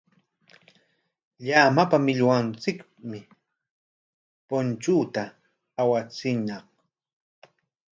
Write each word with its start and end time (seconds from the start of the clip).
Llamapa 1.45 1.97
millwanpikmi 2.05 3.19
punchunta 4.47 5.23
awachiñaq. 5.81 6.65